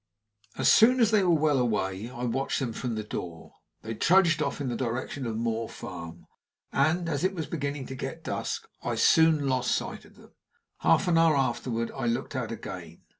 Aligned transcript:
As 0.57 0.73
soon 0.73 0.99
as 0.99 1.11
they 1.11 1.21
were 1.21 1.35
well 1.39 1.59
away, 1.59 2.09
I 2.09 2.23
watched 2.23 2.57
them 2.59 2.73
from 2.73 2.95
the 2.95 3.03
door. 3.03 3.53
They 3.83 3.93
trudged 3.93 4.41
off 4.41 4.59
in 4.59 4.67
the 4.67 4.75
direction 4.75 5.27
of 5.27 5.37
Moor 5.37 5.69
Farm; 5.69 6.25
and, 6.73 7.07
as 7.07 7.23
it 7.23 7.35
was 7.35 7.45
beginning 7.45 7.85
to 7.85 7.93
get 7.95 8.23
dusk, 8.23 8.67
I 8.81 8.95
soon 8.95 9.47
lost 9.47 9.75
sight 9.75 10.03
of 10.05 10.15
them. 10.15 10.31
Half 10.79 11.07
an 11.07 11.19
hour 11.19 11.37
afterward 11.37 11.91
I 11.93 12.07
looked 12.07 12.35
out 12.35 12.51
again. 12.51 13.03